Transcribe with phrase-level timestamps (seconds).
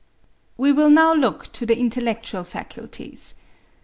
[0.57, 3.35] We will now look to the intellectual faculties.